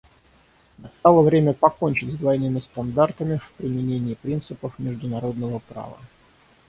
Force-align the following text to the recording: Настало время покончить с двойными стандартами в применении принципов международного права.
Настало 0.79 1.21
время 1.21 1.53
покончить 1.53 2.11
с 2.13 2.17
двойными 2.17 2.59
стандартами 2.59 3.35
в 3.37 3.51
применении 3.57 4.15
принципов 4.15 4.79
международного 4.79 5.59
права. 5.59 5.99